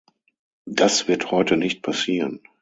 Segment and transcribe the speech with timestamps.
[0.65, 2.41] Das wird heute nicht passieren!